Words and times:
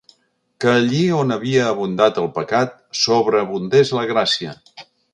Que 0.63 0.71
allí 0.77 1.01
on 1.17 1.33
havia 1.35 1.67
abundat 1.75 2.19
el 2.23 2.31
pecat, 2.39 2.75
sobreabundés 3.05 3.97
la 4.01 4.11
gràcia. 4.15 4.61